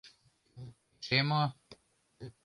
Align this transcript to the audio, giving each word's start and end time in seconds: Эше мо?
Эше 0.99 1.19
мо? 1.27 1.41